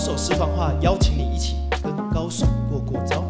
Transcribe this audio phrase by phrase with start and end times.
[0.00, 3.22] 手私房话，邀请你一起跟高手过过招。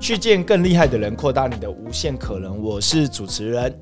[0.00, 2.58] 去见更厉害的人，扩大你的无限可能。
[2.62, 3.78] 我是主持人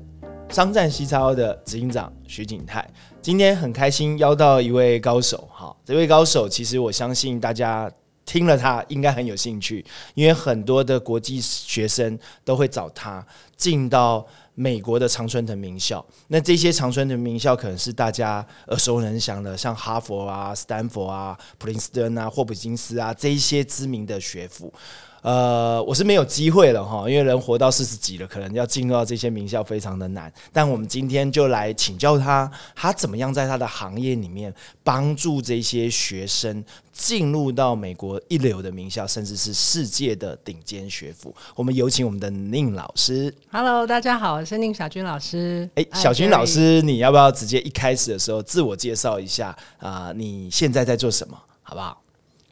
[0.49, 2.85] 商战西超的执行长徐景泰。
[3.21, 7.89] 今天很开心邀到一位高手，哈，这位高手其实我相信大家
[8.25, 9.85] 听了他应该很有兴趣，
[10.15, 13.25] 因为很多的国际学生都会找他
[13.55, 14.25] 进到
[14.55, 16.05] 美国的常春藤名校。
[16.27, 24.73] 那这些常春藤名校可能是大家耳熟能详的，像哈佛啊、斯坦福啊、普林斯顿啊、霍普金斯啊这一些知名的学府。
[25.23, 30.31] 呃，我是没有机会了哈，因为人活到四十几了，可能要进入到这些名校非常的难。
[30.51, 41.33] 但我们今天就来请教他，他怎么样在他的行业里面帮助这些学生进入到美国一流的名校，甚至是世界的顶尖学府。
[41.55, 43.33] 我们有请我们的宁老师。
[43.49, 45.69] Hello，大家好，我是宁小军老师。
[45.75, 52.01] 哎，小军老师，你要不要直接一开始的时候自我介绍一下啊、你现在在做什么，好不好？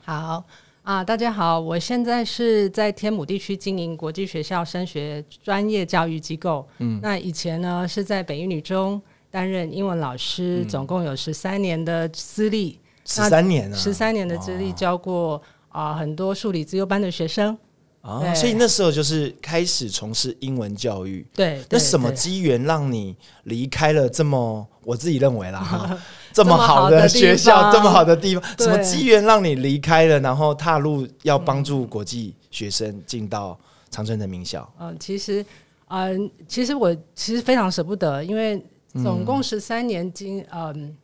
[0.06, 0.44] 好
[0.92, 6.67] 啊，大家好，我现在是在天母地区经营国际学校升学专业教育机构。
[6.80, 17.58] 嗯，那以前呢是在北一女中担任英文老师，总共有十三年的资历，十三年啊，十三年的资历教过啊、很多数理自由班的学生。
[18.02, 18.36] 啊，对。
[18.36, 21.25] 所以那时候就是开始从事英文教育。
[21.34, 25.97] 对，那什么机缘让你离开了这么，我自己认为啦哈，
[26.34, 33.58] 这这么好的学校，这么好的地方，什么机缘让你离开了，然后踏入要帮助国际学生进到
[33.90, 34.68] 长春的名校？
[34.80, 35.46] 嗯，其实，
[35.90, 40.98] 嗯、其实我其实非常舍不得，因为总共十三年经，嗯，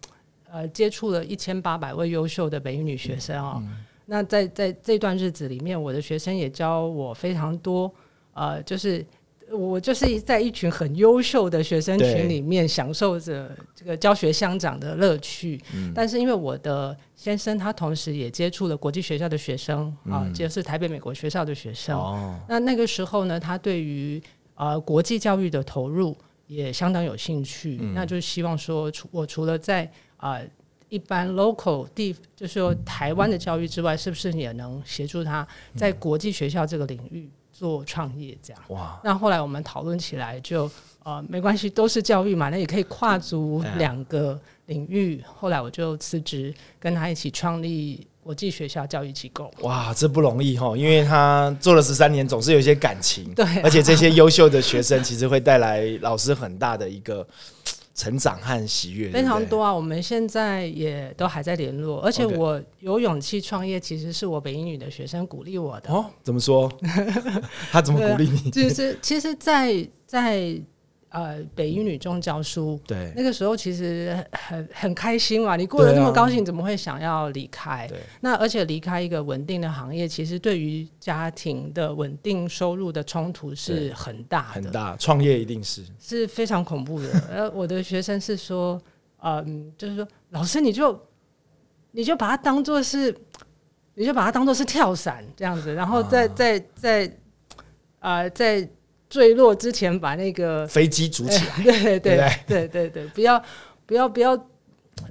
[0.52, 3.62] 呃，接触了一千八百位优秀的北语女学生哦。
[4.06, 7.92] 那在在这段日子里面，我的学生也教我非常多，
[8.34, 9.06] 呃，就是
[9.52, 15.62] 我就是在一群很优秀的学生群里面享受着这个教学相长的乐趣。
[15.96, 21.98] 但是因为我的先生他同时也接触了国际学校的学生啊，就是台北美国学校的学生。
[21.98, 24.22] 哦，那那个时候呢，他对于
[24.56, 26.16] 呃国际教育的投入
[26.48, 30.46] 也相当有兴趣，那就希望说，除我除了在呃
[30.90, 38.38] 一般 local 地，就是说台湾的教育之外，是不是也能协助他在国际学校这个领域做创业？
[38.44, 38.62] 这样。
[38.68, 40.70] 哇，那后来我们讨论起来就，
[41.04, 45.24] 呃没关系，都是教育嘛，那也可以跨足两个领域。
[45.26, 49.52] 后来我就辞职，跟他一起创立国际学校教育机构。
[49.62, 57.28] 哇，这不容易哈，因为他做了十三年，总是有一些感情， 对啊而且这些优秀的学生其实会带来老师很大的一个
[57.98, 65.92] 成长和喜悦，非常多啊，我们现在也都还在联络，而且我有勇气创业，其实是我北英语的学生鼓励我的。
[65.92, 66.72] 哦，怎么说？
[67.72, 68.52] 他怎么鼓励你？
[68.52, 69.76] 就是其实在，
[70.06, 70.62] 在
[71.10, 77.88] 呃北一女中教书，对那个时候其实很很开心嘛，你过得那么高兴，怎么会想要离开？
[77.88, 87.10] 对，那而且离开一个稳定的行业，其实对于家庭的稳定收入的冲突是很大的，很大，创业一定是是非常恐怖的。
[87.30, 88.80] 呃， 我的学生是说，
[89.24, 91.00] 嗯，就是说，老师你就
[91.92, 93.16] 你就把它当做是，
[93.96, 97.06] 你就把它当做是跳伞这样子，然后再再再。
[98.00, 98.62] 啊呃在
[99.10, 103.42] 坠落之前把那个飞机组起来， 对对对不对对对对，不要
[103.86, 104.36] 不要不要，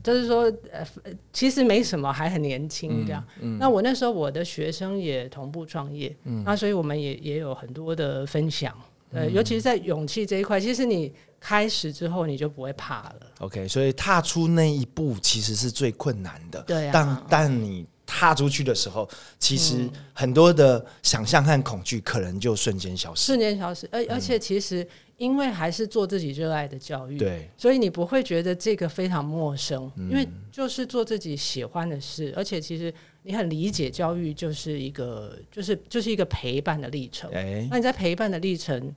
[0.02, 0.86] 就是说呃，
[1.32, 3.24] 其实没什么，还很年轻这样。
[3.40, 6.14] 嗯那我那时候我的学生也同步创业，
[6.44, 8.74] 那所以我们也也有很多的分享。
[9.12, 13.20] 嗯呃，尤其是在勇气这一块，其实你开始之后你就不会怕了。
[13.38, 16.60] OK，所以踏出那一步其实是最困难的。
[16.62, 19.06] 对啊但但你踏出去的时候，
[19.38, 23.26] 其嗯实很多的想象和恐惧可能就瞬间消失。
[23.26, 24.86] 瞬间消失，而而且其实
[25.16, 32.92] 因为还是做自己热爱的教育，对，所以你不会觉得这个非常陌生，嗯因为就是做自己喜欢的事，而且其实
[33.24, 37.30] 你很理解教育就是一个就是就是一个陪伴的历程。
[37.32, 38.94] 哎，那你在陪伴的历程，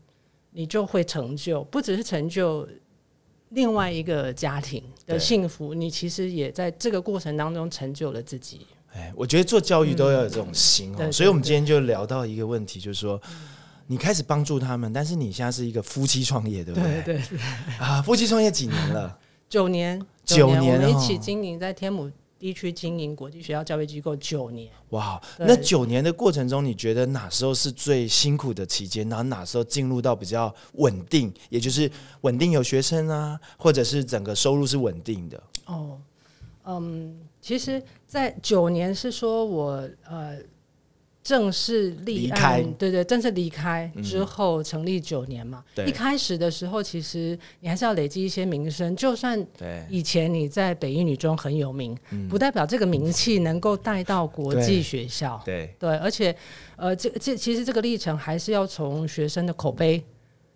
[0.52, 2.68] 你就会成就，不只是成就
[3.50, 8.68] 另外一个家庭的幸福，你其实也在这个过程当中成就了自己。
[8.94, 11.12] 哎，我觉得做教育都要有这种心哦。
[11.12, 13.22] 所以我们今天就聊到一个问题，就是说。
[13.92, 17.02] 你开始帮助他们，但是你现在是一个夫妻创业，对不对？
[17.02, 17.40] 对对，
[17.80, 19.18] 啊，夫妻创业几年了？
[19.50, 22.08] 九年，九年我们一哦起经营在天母
[22.38, 24.70] 地区经营国际学校教育机构九年。
[24.92, 29.10] 哇，那九年的过程中，你觉得哪时候是最辛苦的期间？
[29.10, 31.92] 然后哪时候进入到比较稳定，也就是
[32.22, 35.44] 稳定有学生啊，或者是整个收入是稳定的？
[35.66, 35.98] 哦，
[36.66, 40.38] 嗯，其实，在九年是说我呃
[41.22, 45.64] 正式立离开案，对对，正式离开之后成立九年嘛。
[45.76, 51.96] 对一开始的时候，其实你还是要累积一些名声，就算对以前你在北一女中很有名，
[52.30, 55.40] 不代表这个名气能够带到国际学校。
[55.46, 56.36] 对对，而且
[56.78, 60.04] 呃，这这其实这个历程还是要从学生的口碑，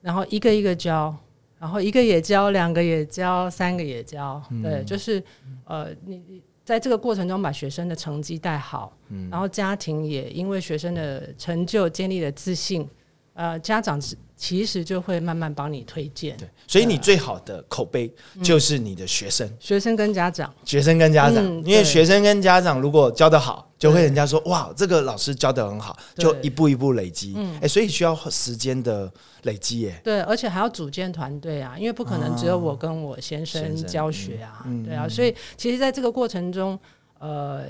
[0.01, 1.15] 然后一个一个教，
[1.59, 4.41] 然后一个也教，两个也教，三个也教。
[4.63, 5.21] 对，就是
[5.65, 8.95] 呃，你你在这个过程中把学生的成绩带好，
[9.29, 12.87] 然后家庭也因为学生的成就建立了自信，
[13.33, 16.35] 呃，家长其其实就会慢慢帮你推荐。
[16.37, 18.13] 对，所以你最好的口碑
[18.43, 20.53] 就是你的学生，学生跟家长。
[20.65, 27.35] 学生跟家长，嗯因为学生跟家长如果教得好，就会人家说哇，这个老师教得很好，就一步一步累积。
[27.61, 29.11] 哎、所以需要时间的
[29.43, 29.99] 累积耶。
[30.03, 33.87] 对，而且还要组建团队啊，因为不可能只有我跟我先生先生。
[33.87, 36.77] 教学啊，对啊，所以其实在这个过程中，
[37.19, 37.65] 呃，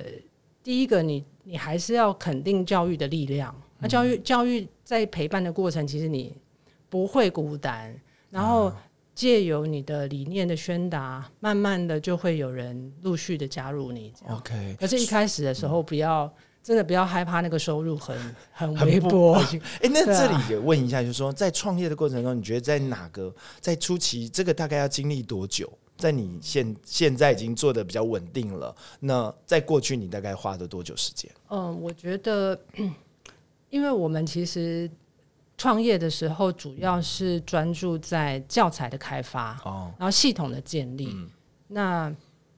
[0.64, 3.54] 第一个你你还是要肯定教育的力量。
[3.80, 6.36] 那教育教育在陪伴的过程，其实你
[6.90, 7.96] 不会孤单，
[8.30, 8.72] 然后
[9.16, 14.14] 借由你的理念的宣达，慢慢的就会有人陆续的加入你。
[14.30, 16.32] OK，可是，一开始的时候，不要
[16.62, 19.34] 真的不要害怕那个收入很 很微薄。
[19.82, 25.72] 哎、那这里也问一下，就是说在创业的过程中，你觉得在哪个在初期，这个大概要经历多久？
[25.96, 31.32] 在你现现在已经做的比较稳定了，那在过去你大概花了多久时间？
[31.50, 32.60] 嗯，我觉得，
[33.74, 34.88] 因为我们其实
[35.58, 41.10] 创业的时候，主要是专注在教材的开发，哦，然后系统的建立。
[41.70, 42.14] 那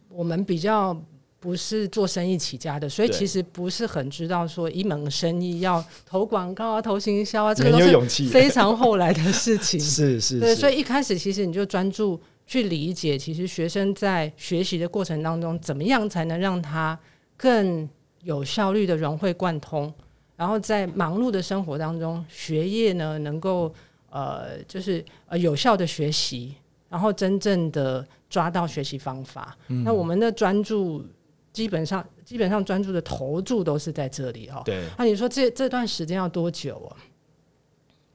[0.09, 0.93] 我们比较
[1.39, 9.79] 不是做生意起家的，所以其实不是很知道说一门生意要投广告啊、投行销啊，这个都是非常后来的事情。
[9.79, 16.99] 是是是，所以一开始其实你就专注去理解，其实学生在学习的过程当中，怎么样才能让他
[17.37, 17.87] 更
[18.23, 19.93] 有效率的融会贯通，
[20.35, 23.73] 然后在忙碌的生活当中，学业呢能够
[24.09, 26.55] 呃就是呃有效的学习，
[26.89, 29.57] 然后真正的抓到学习方法。
[29.67, 31.05] 那我们的专注
[31.53, 34.61] 基本上基本上专注的投注都是在这里哦。
[34.65, 36.97] 对，那你说这这段时间要多久啊？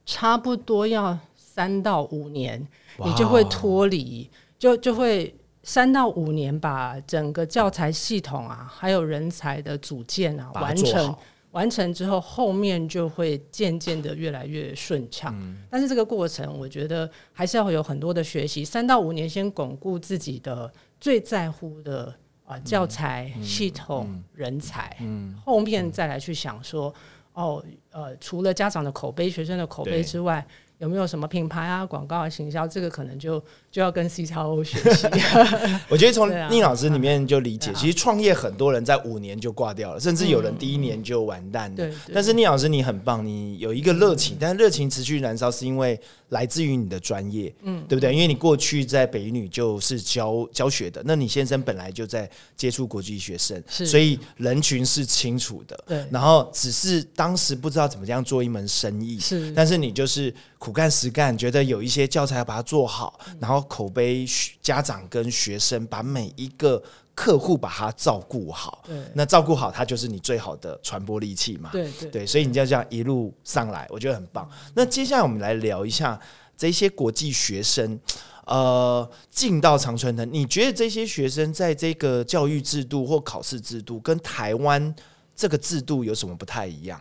[0.05, 2.67] 差不多要三到五年，
[3.05, 4.29] 你就会脱离，
[4.59, 5.33] 就就会
[5.63, 11.15] 三到五年把整个教材系统啊，还有人才的组建啊完成。
[11.51, 15.33] 完成之后，后面就会渐渐的越来越顺畅。
[15.37, 18.63] 嗯但是这个过程，我觉得还是要有很多的学习。
[18.63, 22.13] 三到五年，先巩固自己的最在乎的
[22.45, 24.97] 啊、嗯教材、系统、人才，
[25.43, 26.93] 后面再来去想说，
[27.33, 30.45] 哦，呃，除了家长的口碑、学生的口碑之外，
[30.79, 32.67] 有没有什么品牌啊、广告啊、行销？
[32.67, 35.07] 这个可能就就要跟 C 超 O 学习。
[35.87, 41.77] 我觉得从宁老师里面就理解，其实创业很多人在五年就挂掉了，甚至有人第一年就完蛋了。
[41.77, 42.13] 对对。
[42.13, 45.97] 但是宁老师你很棒，你有一个热情，但是热情持续燃烧是因为
[46.29, 48.13] 来自于你的专业，嗯，对不对？
[48.13, 53.85] 因为你过去在北一女就是教教学的，那你先生本来就在接触国际学生，是。
[53.85, 55.81] 所以人群是清楚的。
[55.87, 56.05] 对。
[56.11, 59.49] 然后只是当时不知道怎么样做一门生意，是。
[59.53, 66.81] 但是你就是苦干实干，觉得有一些教材要把它做好，然后口碑学家长跟学生把每一个
[67.13, 71.69] 客户把他照顾好，对那照顾好他就是你最好的传播利器嘛。
[71.71, 74.49] 对对对，所以你就这样一路上来，我觉得很棒。
[74.73, 76.19] 那接下来我们来聊一下
[76.57, 77.99] 这些国际学生。
[78.45, 84.93] 呃，进到常春藤，你觉得这些学生在这个教育制度或考试制度跟台湾
[85.35, 86.99] 这个制度有什么不太一样？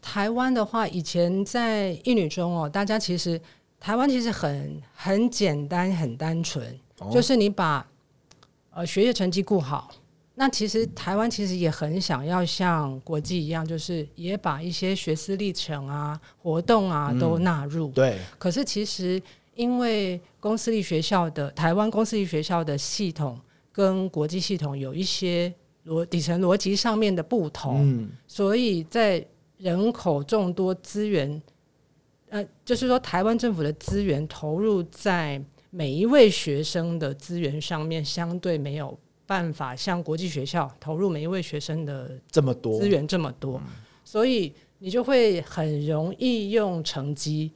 [0.00, 3.40] 台湾的话，以前在一女中哦，大家其实
[3.78, 7.86] 台湾其实很很简单、很单纯，哦就是你把
[8.70, 9.90] 呃学业成绩顾好。
[10.38, 17.90] 那其实台湾其实也很想要像国际一样，就是也把一些学思历程啊、活动啊都纳入。
[17.92, 19.22] 对，可是其实
[19.54, 23.40] 因为公私立学校的台湾公私立学校的系统
[23.72, 25.50] 跟国际系统有一些
[25.86, 29.24] 逻底层逻辑上面的不同，嗯，所以在
[29.56, 31.40] 人口众多、资源，
[32.28, 35.40] 呃，就是说台湾政府的资源投入在
[35.70, 43.60] 每一位学生的资源上面，相对没有办法像国际学校投入每一位学生的这么多资源这么多，
[44.04, 47.52] 所以你就会很容易用成绩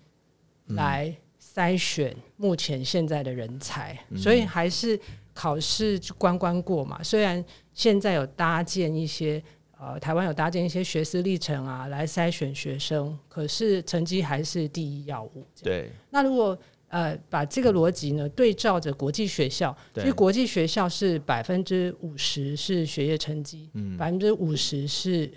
[0.67, 4.99] 来筛选目前现在的人才，所以还是
[5.33, 7.03] 考试就关关过嘛。
[7.03, 9.43] 虽然现在有搭建一些
[9.83, 15.47] 呃，台湾有搭建一些学思历程啊，来筛选学生，可是成绩还是第一要务。
[15.63, 16.57] 对那如果
[16.89, 25.33] 呃把这个逻辑呢对照着国际学校，对其实国际学校是百分之五十是学业成绩，嗯百分之五十是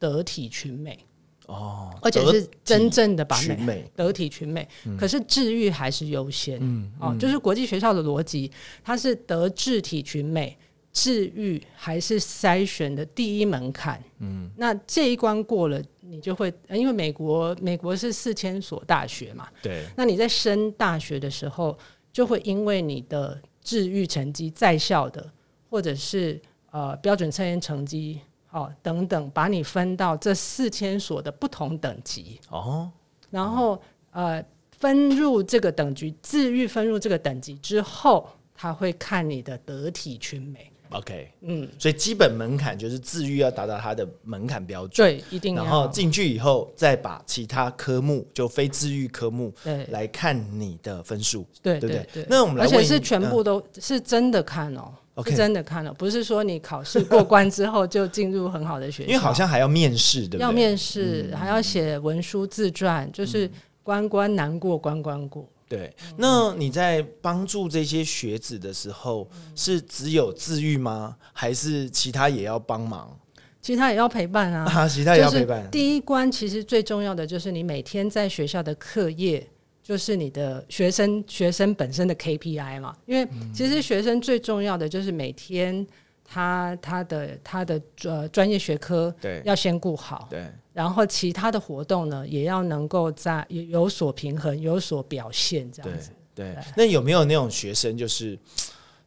[0.00, 0.98] 得体群美，
[1.46, 4.68] 哦，而且是真正的把美群美，得体群美。
[4.98, 8.50] 可是治愈还是优先，嗯哦，就是国际学校的逻辑，
[8.82, 10.58] 它是得智体群美。
[10.98, 21.78] 治愈还是筛选的第一门槛，嗯，那这一关过了，你就会，因为美国美国是四千所大学嘛，对，那你在升大学的时候，
[22.10, 25.30] 就会因为你的治愈成绩在校的，
[25.68, 28.18] 或者是呃标准测验成绩，
[28.50, 32.90] 哦等等，把你分到这四千所的不同等级，哦，
[33.28, 33.78] 然后
[34.12, 34.42] 呃
[34.78, 40.72] 分入这个等级，治愈分入这个等级之后，他会看你的得体群美。
[40.90, 45.62] OK，嗯，所以基本门槛就是自愈要达到它的门槛标准，对，一定要。
[45.62, 49.84] 然后进去以后再把其他科目就非自愈科目对。
[49.90, 52.08] 来看你的分数，对对不对？
[52.12, 60.42] 对，那我们而且是全部都是真的看哦是真的看哦，不是说你考试过关之后就进入很好的学校，因为好像还要面试，对不对？
[60.42, 63.50] 要面试，还要写文书自传，就是
[63.82, 65.48] 关关难过关关过。
[65.68, 65.94] 对。
[66.16, 71.16] 那你在帮助这些学子的时候，是只有自愈吗？
[71.32, 73.18] 还是其他也要帮忙？
[73.60, 75.68] 其他也要陪伴啊， 啊，其他也要陪伴。
[75.72, 79.44] 第一关其实最重要的就是你每天在学校的课业，
[79.82, 82.96] 就是你的学生学生本身的 KPI 嘛。
[83.06, 85.84] 因为其实学生最重要的就是每天
[86.24, 90.46] 他他的他的呃专业学科对要先顾好，对，
[90.76, 96.10] 然后其他的活动呢也要能够在有有所平衡，有所表现这样子。
[96.34, 98.38] 对，那有没有那种学生，就是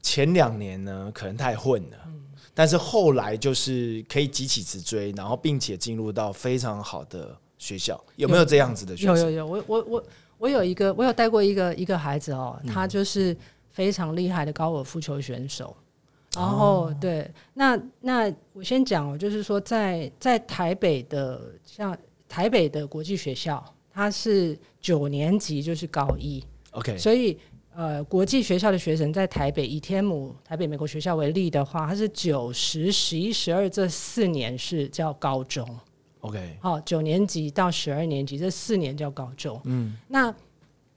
[0.02, 9.16] 前两年呢，可能太混了，嗯但是后来就是可以急起直追，然后并且进入到非常好的学校，有没有这样子的学生？
[9.16, 10.04] 有有有，我我我
[10.40, 13.38] 我有一个，我有带过一个一个孩子哦，他就是
[13.70, 15.78] 非常厉害的高尔夫球选手。
[16.36, 27.38] 然后、对，那那我先讲哦，就是说在在台北的像台北的国际学校，它是九年级就是高一，OK，所以
[27.74, 35.68] 呃，国际学校的学生在台北以天母台北美国学校为例的话，它是九十、十一、十二这四年是叫高中。
[36.20, 39.60] OK，好，九年级到十二年级这四年叫高中。
[39.64, 40.34] 嗯，那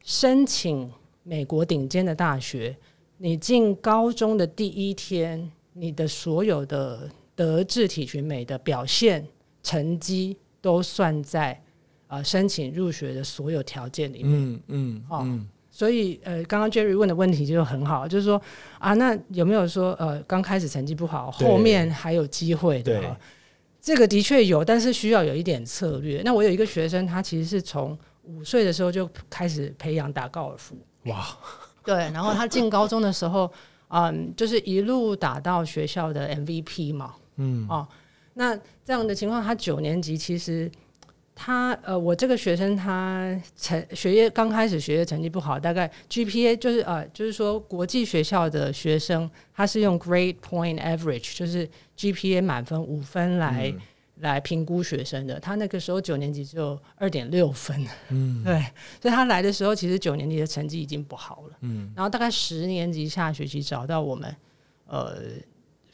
[0.02, 0.90] 申请
[1.22, 2.76] 美国顶尖的大学，
[3.22, 9.24] 你进高中的第一天，你的所有的德智体群美的表现
[9.62, 11.62] 成绩都算在
[12.08, 14.32] 呃申请入学的所有条件里面。
[14.32, 18.42] 嗯嗯哦嗯，所以呃，刚刚 Jerry 问的问题就很好，就是说
[18.80, 22.98] 啊，那有没有说呃，刚开始成绩不好，后面还有机会的？
[22.98, 23.08] 对
[23.80, 26.22] 这个的确有，但是需要有一点策略。
[26.24, 31.24] 那我有一个学生，他其实是从五岁的时候就开始培养打高尔夫，哇，
[31.84, 33.50] 对，然后他进高中的时候，
[33.88, 37.86] 嗯，就是一路打到学校的 MVP 嘛，嗯，哦，
[38.34, 40.70] 那这样的情况，他九年级其实
[41.34, 53.74] 他呃，我这个学生他成学业刚开始学业成绩不好，大概 GPA 就是呃，就是说国际学校的学生他是用 Grade Point Average，就是 GPA 满分五分来、
[54.22, 55.38] 来评估学生的。
[55.38, 58.54] 他那个时候九年级只有二点六分，嗯， 对，
[59.00, 64.34] 所以他来的时候其实九年级的成绩已经不好了，嗯，然后大概十年级下学期找到我们，
[64.86, 65.22] 呃。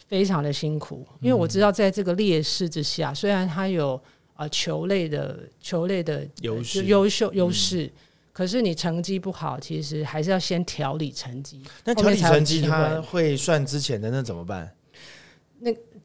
[0.07, 4.03] 非常的辛苦，因为我知道在这个劣势之下，虽然他有
[4.37, 7.93] 呃球类的球类的优势优秀优势，
[8.33, 11.63] 可是你成绩不好，其实还是要先调理成绩。
[11.85, 14.73] 那调理成绩他会算之前的，那怎么办？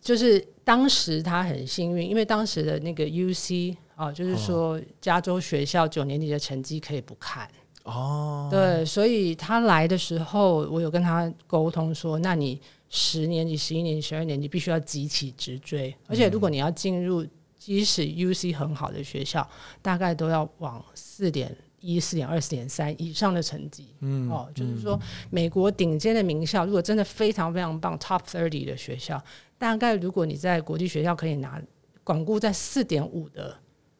[0.03, 7.49] 就是当时他很幸运，因为当时的那个 UC 啊，就是说加州学校九年级的成绩可以不看。
[7.83, 17.25] 哦，对，所以他来的时候，我有跟他沟通说，那你十年级、十一年级、十二年级必须要急起直追，而且如果你要进入
[17.57, 19.45] 即使 UC 很好的学校，
[19.81, 23.87] 大概都要往四点一、四点二、四点三以上的成绩。
[23.99, 24.97] 嗯，哦，就是说
[25.29, 29.21] 美国顶尖的名校，如果真的非常非常棒，Top thirty 的学校，
[29.63, 31.61] 大概如果你在国际学校可以拿
[32.03, 33.57] 广固在四点五的，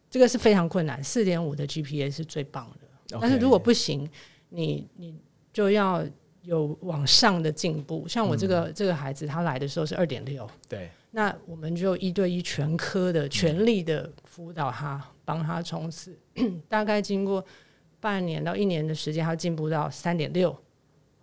[0.10, 3.18] 这个是非常困难，四点五的 GPA 是最棒的。
[3.22, 4.06] 但是如果不行，
[4.50, 5.16] 你你
[5.54, 6.06] 就要
[6.42, 8.06] 有往上的进步。
[8.10, 16.14] 像我这个、这个孩子，他来的时候是二点六，对，那我们就一对一全科的全力的辅导他，帮他冲刺。
[16.68, 17.42] 大概经过
[18.02, 20.54] 半年到一年的时间，他进步到三点六，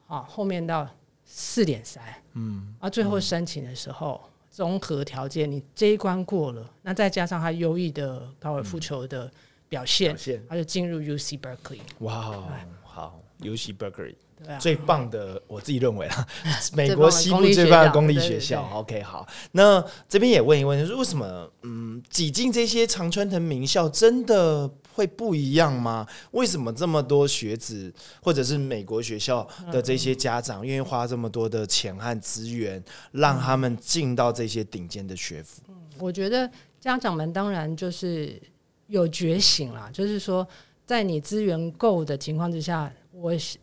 [0.06, 0.88] 啊，后面到
[1.26, 4.18] 四点三，嗯，啊，最后申请的时候。
[4.50, 9.30] 综合条件，你这一关过了，那再加上他优异的高尔夫球的
[9.68, 11.78] 表现，表现他就进入 UC Berkeley。
[12.00, 12.34] 哇，
[12.82, 14.14] 好，UC Berkeley，
[14.58, 16.26] 最棒的，我自己认为啦，
[16.74, 18.62] 美国西部最棒的公立学校。
[18.62, 26.06] 对 OK，好，那这边也问一问，就是为什么嗯挤进这些常春藤名校真的会不一样吗？
[26.32, 27.92] 为什么这么多学子
[28.22, 32.82] 或者是美国学校的这些家长愿意花这么多的钱和资源，
[33.12, 35.62] 让他们进到这些顶尖的学府？
[35.98, 38.40] 我觉得家长们当然就是
[38.86, 40.46] 有觉醒啦，就是说，
[40.86, 43.58] 在你资源够的情况之下，我是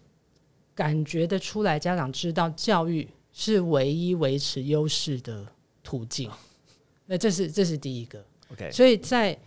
[0.75, 5.45] 感觉得出来，家长知道教育是唯一维持优势的
[5.83, 6.29] 途径。
[7.07, 8.23] 那这是这是第一个。
[8.51, 9.37] OK，所以在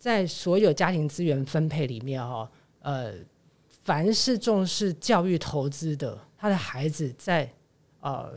[0.00, 2.48] 在所有家庭资源分配里面哦，
[2.80, 3.12] 呃，
[3.82, 7.46] 凡是重视教育投资的，他的孩子在
[8.00, 8.32] 呃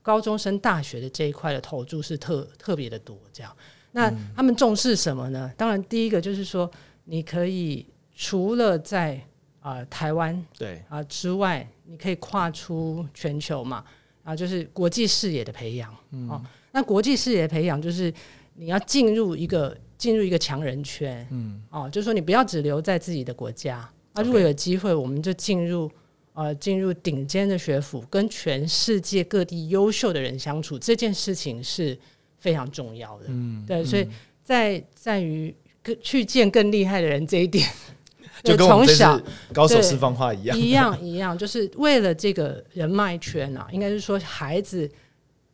[0.00, 3.14] 高中升大学的这一块的投注是特特别的多。
[3.30, 3.54] 这样，
[3.90, 5.52] 那他们重视什么呢？
[5.54, 6.68] 当然，第一个就是说，
[7.04, 9.16] 你可以除了在
[9.60, 13.84] 啊、呃台湾对，啊、之外，你可以跨出全球嘛，
[14.24, 15.94] 啊，就是国际视野的培养。
[16.26, 16.42] 哦，
[16.72, 18.10] 那国际视野培养就是
[18.54, 25.88] 你要进入一个进入一个强人圈，嗯，哦，就是说你不要只留在自己的国家，啊，如果有机会，我们就进入
[26.32, 31.96] 呃进入顶尖的学府，跟全世界各地优秀的人相处，这件事情是
[32.40, 34.04] 非常重要的，嗯，对，所以
[34.42, 35.54] 在在于
[35.84, 37.64] 更去见更厉害的人这一点，
[38.42, 40.58] 就跟我们这从小高手对释放话一样。
[40.58, 44.90] 一样一样，就是为了这个人脉圈啊，应该是说孩子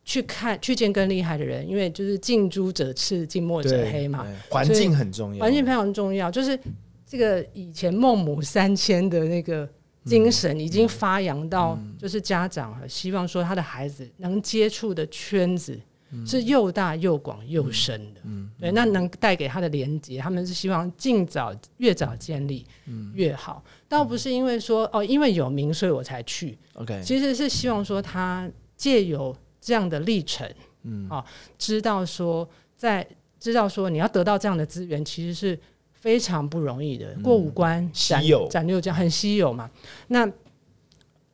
[0.09, 6.31] 去看去见更厉害的人，因为就是近朱者赤，近墨者黑嘛，对环境很重要，环境非常重要。
[6.31, 6.59] 就是
[7.05, 9.69] 这个以前孟母三迁的那个
[10.05, 15.79] 精神已经发扬到，就是家长啊希望说他的孩子能接触的圈子。
[16.25, 22.65] 是又大又广又深的，嗯对，那能带给他的连接，他们是希望尽早越早建立
[23.13, 30.49] 越好，倒不是因为说哦，因为有名所以我才去，OK，其实是希望说他借由这样的历程，
[30.83, 31.25] 嗯，啊，
[31.57, 33.05] 知道说在
[33.39, 35.59] 知道说你要得到这样的资源，其实是
[35.93, 39.69] 非常不容易的，过五关斩斩六将，很稀有嘛。
[40.07, 40.29] 那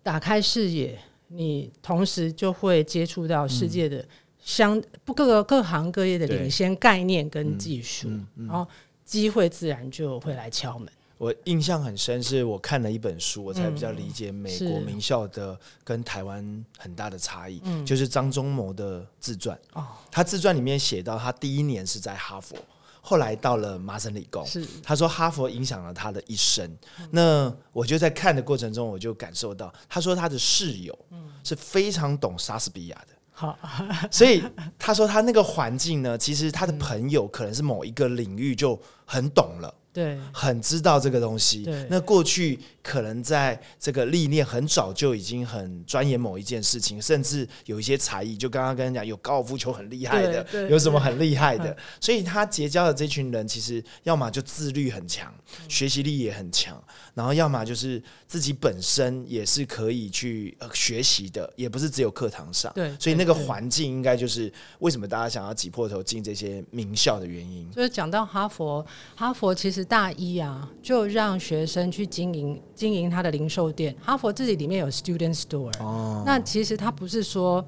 [0.01, 4.05] 打开视野，你同时就会接触到世界的
[4.39, 8.67] 相不各个各行各业的领先概念跟技术，然后
[9.03, 10.87] 机会自然就会来敲门。
[11.17, 19.57] 我印象很深，是我看了一本书，我才比较理解美国名校的跟台湾很大的差异，嗯就是张忠谋的自传。
[19.73, 22.57] 哦，他自传里面写到，他第一年是在哈佛，
[22.99, 24.45] 后来到了麻省理工。
[24.45, 26.69] 是他说哈佛影响了他的一生。
[27.11, 30.97] 那我就在看的过程中，我就感受到，他说他的室友
[31.45, 33.15] 是非常懂莎士比亚的。
[33.31, 33.57] 好，
[34.11, 34.43] 所以
[34.77, 39.73] 他说他那个环境呢，其实他的朋友可能是某一个领域就很懂了。
[39.95, 41.87] 对，很知道这个东西对。
[41.89, 48.35] 那过去可能在这个历练很早就已经很钻研某一件事情，甚至有一些才艺。
[48.35, 51.75] 就刚刚跟人讲，有高尔夫球很厉害的，有什么很厉害的。
[52.01, 62.69] 所以他结交的这群人，其实要么就自律很强，嗯学习力也很强，然后要么就是自己本身也是可以去、呃、学习的，也不是只有课堂上。
[62.75, 67.71] 对所以那个环境应该就是为什么大家想要挤破头进这些名校的原因。
[67.71, 73.95] 就是讲到哈佛，哈佛其实大一啊，就让学生去经营经营他的零售店。
[74.01, 77.65] 哈佛自己里面有 student store，、哦，那其实他不是说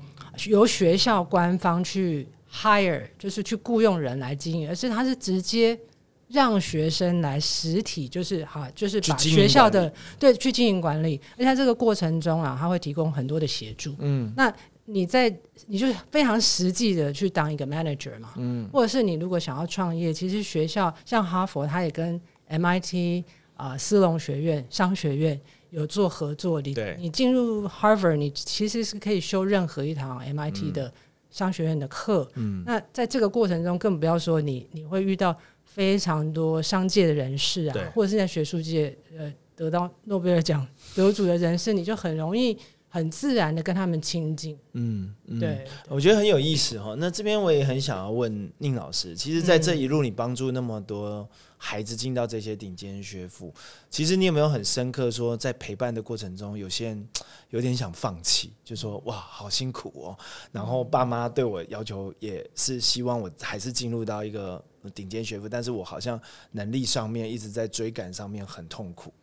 [0.48, 5.80] 由学校官方去 hire，就是去雇佣人来经营，而是他是直接
[6.28, 13.96] 让学生来实体，就是哈，就是把学校的对去经营管理，而且在这个过程中啊，他会提供很多的协助。
[14.00, 14.54] 嗯，那
[14.90, 15.30] 你在
[15.66, 22.20] 你就是非常实际的去当一个 manager 嘛，嗯，或者是你如果想要创业，其实学校像哈佛，它也跟
[22.50, 25.40] MIT 啊、斯隆学院、商学院
[25.72, 26.62] 有做合作。
[26.62, 30.94] 你对你进入 Harvard，你其实是可以修任何一堂 MIT 的
[31.30, 32.30] 商学院的课。
[32.36, 42.58] 嗯，那在这个过程中，更不要说你你会遇到非常多商界的人士啊，或者是在学术界呃得到诺贝尔奖得主的人士，你就很容易
[42.90, 44.58] 很自然的跟他们亲近。
[44.74, 46.96] 嗯，嗯对，我觉得很有意思哈。
[46.98, 53.54] 那这边我也很想要问宁老师，其实，在这一路你帮助那么多孩子进到这些顶尖学府，
[53.90, 57.10] 其实你有没有很深刻说，在陪伴的过程中，有些人
[57.52, 60.18] 有点想放弃，就说哇，好辛苦哦。
[60.52, 66.20] 然后爸妈对我要求也是希望我还是进入到一个顶尖学府，但是我好像
[66.52, 69.14] 能力上面一直在追赶上面很痛苦。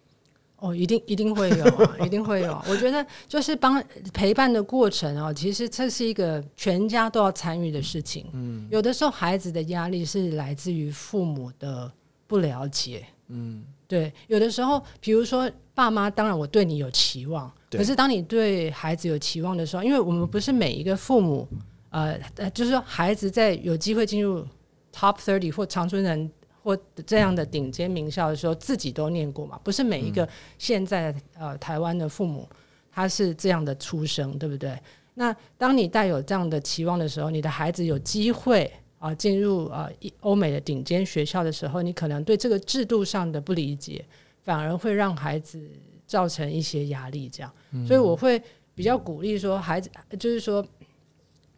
[0.56, 2.62] 哦，一定一定会有啊，一定会有。
[2.68, 8.26] 我觉得就是帮陪伴的过程哦，其实这是一个全家都要参与的事情。
[8.32, 11.90] 嗯，有的时候孩子的压力是来自于父母的
[12.26, 13.04] 不了解。
[13.28, 21.48] 嗯，对，有的时候，比如说爸妈，当然我对你有期望，可是当你对孩子有期望的时候，因为我们不是每一个父母，
[21.90, 24.46] 呃，呃就是说孩子在有机会进入
[24.94, 26.30] top thirty 或长春人
[26.64, 26.74] 或
[27.04, 32.48] 这样的顶尖名校的时候，自己都念过嘛，不是每一个现在呃台湾的父母
[32.90, 34.74] 他是这样的出生，对不对？
[35.12, 44.02] 那当你带有这样的期望的时候，你的孩子有机会啊进入呃一欧美的顶尖学校的时候，你可能对这个制度上的不理解，
[44.42, 45.60] 反而会让孩子
[46.06, 47.28] 造成一些压力。
[47.28, 47.52] 这样，
[47.86, 48.42] 所以我会
[48.74, 50.66] 比较鼓励说，孩子就是说，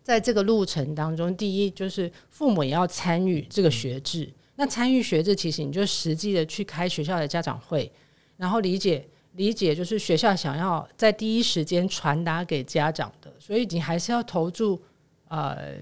[0.03, 4.29] 在这个路程当中，第一就是父母也要参与这个学制。
[4.57, 7.90] 那参与学制，其实你就实际的去开学校的家长会，
[8.37, 14.81] 然后理解理解，就是学校想要在第一时间传达给家长的，所以你还是要投注
[15.29, 15.75] 呃，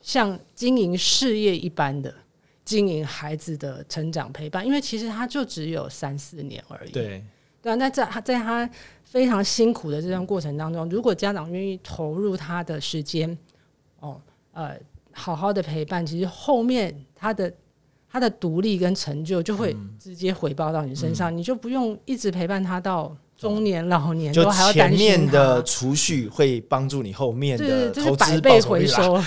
[0.00, 2.14] 像经营事业一般的
[2.62, 6.90] 经营孩子的成长陪伴，因为其实他就只有三四年而已。
[6.90, 7.24] 对，
[7.62, 8.68] 对啊，那在他在他
[9.02, 13.38] 非常辛苦的这段过程当中，如果家长愿意投入他的时间，
[14.00, 14.20] 哦，
[14.52, 14.78] 呃，
[15.12, 17.50] 好好的陪伴，其实后面他的
[18.14, 28.60] 他的独立跟成就就会直接回报到你身上，你就不用一直陪伴他到中年老年，就都还要前担心面的储蓄会帮助你后面对的，就是投资百倍。
[28.60, 29.20] 回收，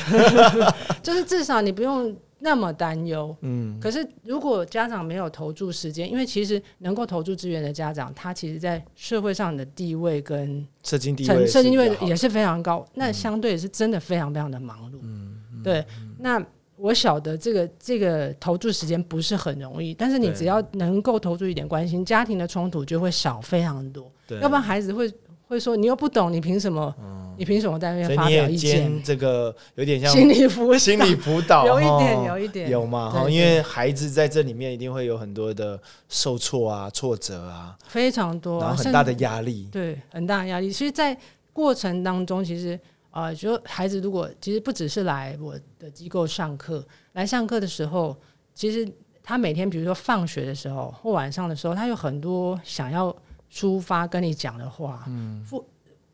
[1.04, 3.36] 就是至少你不用那么担忧。
[3.42, 15.00] 嗯，可是如果家长没有投注时间，因为其实能够投注资源的家长，他其实在社会上的地位跟社经地位社经地位也是非常高，那相对是真的非常非常的忙碌。
[15.02, 15.84] 嗯对，
[16.20, 16.42] 那
[16.78, 24.10] 我晓得这个这个投注时间不是很容易，但是你只要能够投注一点关心，家庭的冲突就会少非常多。
[24.28, 25.12] 对，要不然孩子会
[25.48, 26.94] 会说你又不懂，你凭什么？
[27.40, 28.92] 你凭什么在那边发表意见？
[29.04, 39.70] 这个有点像心理辅导心理辅导， 有一点，有一点有嘛哈，因为孩子在这里面一定会有很多的受挫啊、挫折啊，非常多、啊，然后很大的压力。
[39.72, 40.72] 对，很大的压力。
[40.72, 41.16] 所以在
[41.54, 42.80] 过程当中，其实
[43.12, 48.16] 呃，就孩子如果其实不只是来我的机构上课，来上课的时候，
[48.54, 48.88] 其实
[49.24, 53.16] 他每天比如说放学的时候或晚上的时候，他有很多想要
[53.52, 55.04] 抒发跟你讲的话。
[55.08, 55.66] 嗯，父。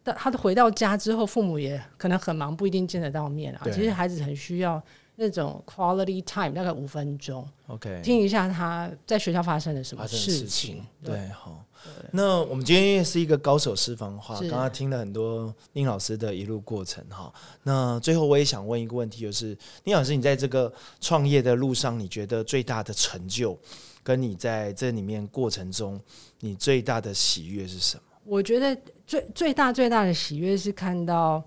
[0.05, 3.61] 但他回到家之后，父母也可能很忙，不一定见得到面啊。
[3.71, 4.83] 其实孩子很需要
[5.15, 11.63] 那种 quality time，大概五分钟，OK，听一下他在学校发生了什么事情。，对，好。
[12.11, 17.33] 那我们今天也是一个高手私房话，刚刚听了很多宁老师的一路过程哈。
[17.63, 23.57] 那最后我也想问一个问题，就是宁老师，你在这个创业的路上，你觉得最大的成就，
[24.03, 25.99] 跟你在这里面过程中，
[26.39, 28.03] 你最大的喜悦是什么？
[28.25, 31.43] 我觉得最最大最大的喜悦是看到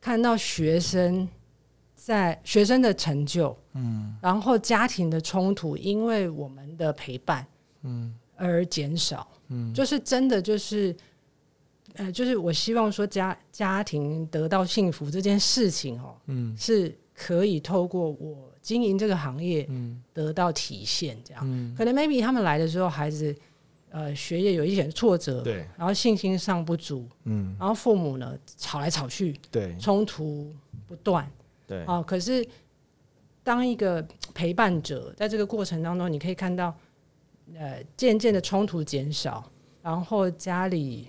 [0.00, 1.28] 看到学生
[1.94, 7.46] 在学生的成就，嗯，然后家庭的冲突，因为我们的陪伴，
[7.82, 10.94] 嗯，而减少，嗯，就是真的就是，
[11.94, 23.34] 呃，就是我希望说家家庭得到幸福这件事情哦，嗯，是可以透过我经营这个行业，嗯，得到体现，这样，嗯，可能 maybe 他们来的时候，孩子。
[23.96, 30.52] 呃，学业有一点挫折，对，然后信心上不足，嗯，然后父母呢吵来吵去，对，冲突
[30.88, 31.30] 不断
[31.64, 32.02] 对，啊。
[32.02, 32.44] 可是
[33.44, 34.04] 当一个
[34.34, 36.76] 陪伴者，在这个过程当中，你可以看到，
[37.58, 39.44] 呃，渐渐的冲突减少，
[39.82, 41.08] 然后家里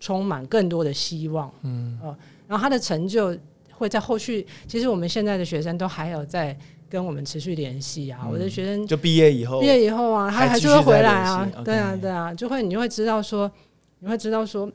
[0.00, 2.16] 充满更多的希望，嗯，呃，
[2.48, 3.36] 然后他的成就
[3.72, 4.46] 会在后续。
[4.66, 6.56] 其实我们现在的学生都还有在
[6.88, 8.26] 跟我们持续联系啊。
[8.30, 13.50] 我的学生就毕业以后毕，业以后啊，他还是会回来啊，对啊，对啊，就会你就会知道说，
[13.98, 14.70] 你会知道说，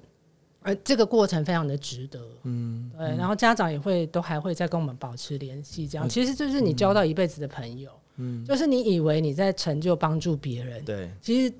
[0.61, 7.89] 呃，这个过程非常的值得，嗯，对，然后家长也会都还会再跟我们保持联系，这样，其实就是你交到一辈子的朋友，
[8.21, 11.53] 嗯，就是你以为你在成就帮助别人，对，其实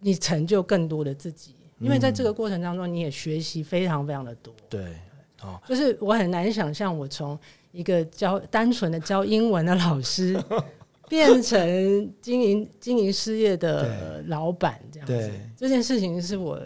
[0.00, 4.96] 你成就更多的自己，因为在这个过程当中，你也学习非常非常的多，对，
[5.42, 7.38] 哦，就是我很难想象我从
[7.72, 10.42] 一个教单纯的教英文的老师，
[11.08, 15.30] 变成经营经营事业的老板这样子。
[15.56, 16.60] 这件事情是我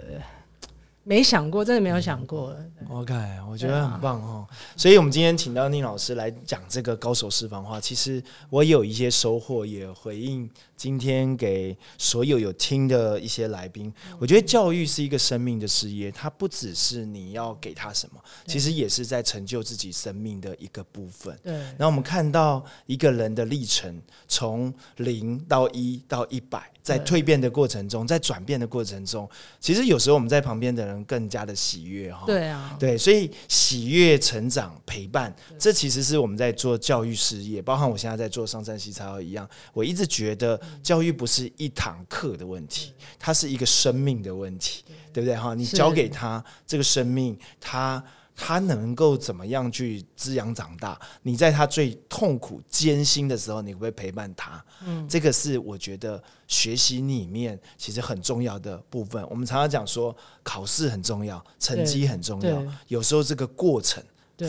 [1.03, 2.57] 没想过，真的没有想过。
[3.01, 3.15] OK，
[3.47, 4.47] 我觉得很棒哦。
[4.75, 13.93] 所以，我们今天请到宁老师来讲这个高手私房话，其实我有一些收获，也回应今天给所有有听的一些来宾。
[14.19, 21.39] 我觉得教育是一个生命的事业，它不只是你要给他什么，其实也是在成就自己生命的一个部分。
[21.43, 32.22] 对，然后我们看到一个人的历程，从零到一到一百，在蜕变的过程中，在转变的过程中，其实有时候我们在旁边的人更加的喜悦哈。
[32.27, 39.49] 对啊，对，所以喜悦、成长、陪伴，这其实是我们在做教育事业，包含我现在在做上山西超一样。
[39.72, 45.37] 我一直觉得教育不是一堂课的问题，它是一个生命的问题，对不对？
[45.37, 48.01] 哈，你教给他这个生命，他。
[48.37, 51.01] 他能够怎么样去滋养长大？
[51.22, 54.62] 你在他最痛苦艰辛的时候，你会不会陪伴他？
[54.87, 59.27] 嗯，这个是我觉得学习里面其实很重要的部分。
[59.31, 64.05] 我们常常讲说，考试很重要，成绩很重要，有时候这个过程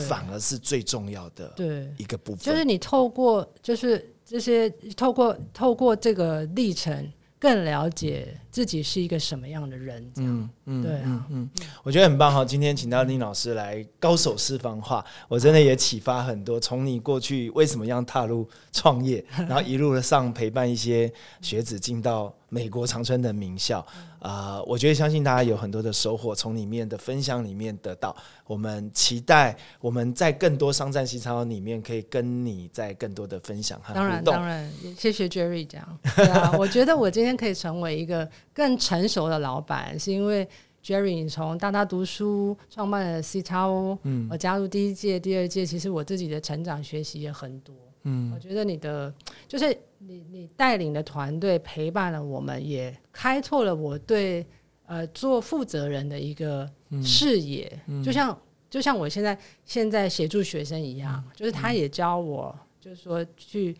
[0.06, 1.52] 反而是最重要的
[1.96, 2.44] 一个部分。
[2.44, 7.10] 就是你透过，就是这些透过透过这个历程。
[7.38, 11.48] 更了解自己是一个什么样的人，嗯嗯，对啊，嗯，
[11.82, 12.44] 我觉得很棒哈。
[12.44, 16.58] 今天请到林老师来高手私房话，我真的也启发很多。
[16.58, 22.34] 从你过去为什么要踏入创业， 然后一路的上陪伴一些学子进到。
[22.48, 23.84] 美国长春的名校
[24.20, 28.16] 啊，我觉得相信大家有很多的收获，从里面的分享里面得到。
[28.46, 35.98] 我们期待我们在更多商战西超里面可以跟你在更多的分享和当然，当然，谢谢 Jerry 讲。
[36.16, 40.48] 对啊，我觉得我今天可以成为一个更成熟的老板，是因为
[40.82, 47.74] Jerry 你从大大读书创办了西超，嗯，我加入第一届、第二届，其实我自己的成长学习也很多。
[48.08, 49.12] 嗯，我觉得你的
[49.46, 54.46] 就是你你带领的团队陪伴了我们，也开拓了我对
[54.86, 56.68] 呃做负责人的一个
[57.02, 57.70] 视野。
[58.02, 58.36] 就像
[58.70, 63.76] 就像我现在现在协助学生一样，就是他也教我，就是说去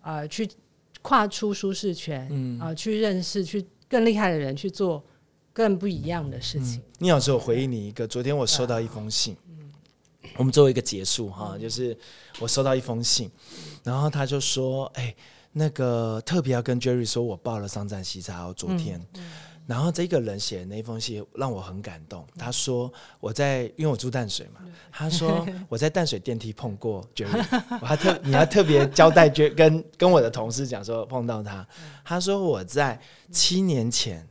[0.00, 0.48] 呃去
[1.02, 5.04] 跨出舒适圈，啊，去认识去更厉害的人，去做
[5.52, 6.82] 更不一样的事情。
[6.98, 9.36] 你有时候回应你一个，昨天我收到一封信。
[10.36, 11.96] 我们做一个结束哈，就是
[12.38, 13.30] 我收到一封信，
[13.82, 15.14] 然后他就说：“哎，
[15.52, 19.00] 那个特别要跟 Jerry 说，我报了商战西茶，昨天。”
[19.66, 22.24] 然后这个人写的那封信让我很感动。
[22.38, 24.60] 他说：“我在，因为我住淡水嘛，
[24.92, 31.66] 他说 我在淡水电梯碰过 Jerry，我还特你要特别交代，跟跟我的同事讲说碰到他。
[32.04, 33.00] 他说我在
[33.32, 34.24] 七年前。”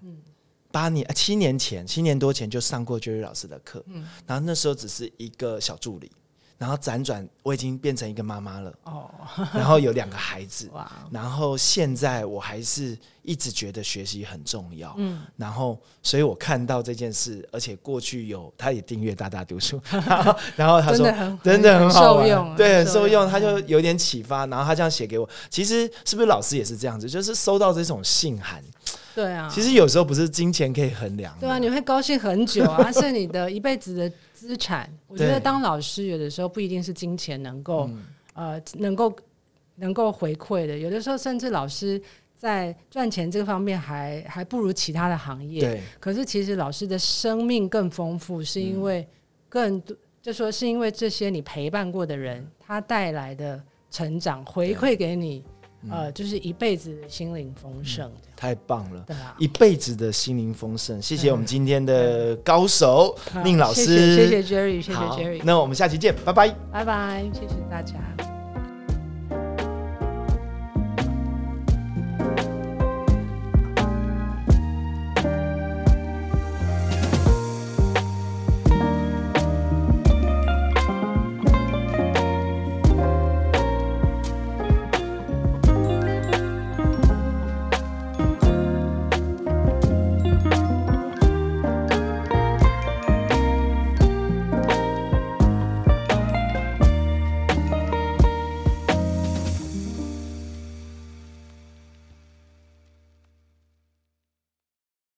[0.75, 6.11] 八年七年前，七年多前就上过 Jerry 老师的课，嗯，然后那时候只是一个小助理，
[6.57, 9.09] 然后辗转我已经变成一个妈妈了，哦，
[9.53, 19.81] 然后有两个孩子，哇，然后现在我还是一直觉得学习很重要，嗯，然后所以我看到这件事，而且过去有他也订阅大大读书，
[20.57, 21.05] 然后他说
[21.41, 28.61] 真的很好用，对，很受用，他就有点启发，然后他这样写给我，其实是不是老师也是这样子，就是收到这种信函。
[29.15, 31.33] 对啊，其实有时候不是金钱可以衡量。
[31.39, 34.91] 对啊，你会高兴很久啊， 是你的一辈子的资产。
[35.07, 37.89] 我觉得当老师有的时候不一定是金钱能够
[38.33, 39.15] 呃能够
[39.75, 42.01] 能够回馈的，有的时候甚至老师
[42.35, 45.61] 在赚钱这个方面还还不如其他的行业。
[45.61, 45.81] 对。
[45.99, 49.07] 可是其实老师的生命更丰富，是因为
[49.47, 55.41] 更多就说是因为这些你陪伴过的人，他带来的成长回馈给你。
[55.89, 59.03] 呃，就是一辈子心灵丰盛，太棒了！
[59.07, 61.01] 对啊，一辈子的心灵丰盛。
[61.01, 65.41] 谢谢我们今天的高手宁老师，谢谢 Jerry，谢谢 Jerry。
[65.43, 68.34] 那我们下期见，拜拜，拜拜，谢谢大家。